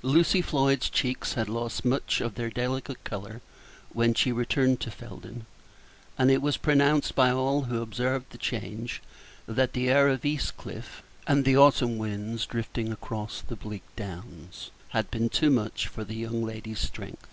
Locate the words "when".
3.92-4.14